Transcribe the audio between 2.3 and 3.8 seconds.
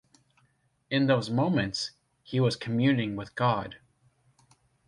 was communing with God.